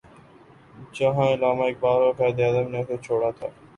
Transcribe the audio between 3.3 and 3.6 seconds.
تھا۔